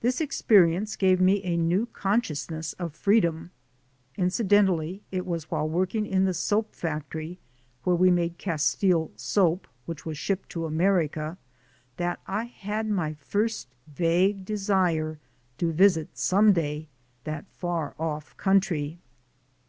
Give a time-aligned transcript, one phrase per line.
[0.00, 3.52] This experience gave me a new consciousness of freedom.
[4.16, 7.38] Incidentally, it was while working in the soap factory,
[7.84, 11.38] where we made Castile soap, which was shipped to America,
[11.98, 15.20] that I had my first vague desire
[15.58, 16.88] to visit some day
[17.22, 18.98] that far off country.